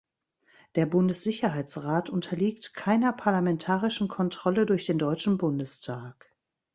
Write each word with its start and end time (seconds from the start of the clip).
Der 0.73 0.87
Bundessicherheitsrat 0.87 2.09
unterliegt 2.09 2.73
keiner 2.73 3.13
parlamentarischen 3.13 4.07
Kontrolle 4.07 4.65
durch 4.65 4.87
den 4.87 4.97
Deutschen 4.97 5.37
Bundestag. 5.37 6.35